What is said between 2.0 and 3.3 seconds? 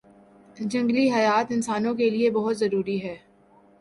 لیئے بہت ضروری ہیں